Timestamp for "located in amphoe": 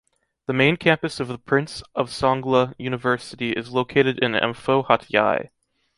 3.71-4.87